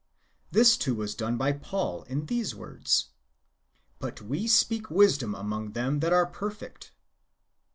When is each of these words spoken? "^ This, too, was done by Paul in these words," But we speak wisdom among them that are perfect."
"^ 0.01 0.03
This, 0.49 0.77
too, 0.77 0.95
was 0.95 1.13
done 1.13 1.37
by 1.37 1.51
Paul 1.51 2.01
in 2.09 2.25
these 2.25 2.55
words," 2.55 3.09
But 3.99 4.19
we 4.19 4.47
speak 4.47 4.89
wisdom 4.89 5.35
among 5.35 5.73
them 5.73 5.99
that 5.99 6.11
are 6.11 6.25
perfect." 6.25 6.91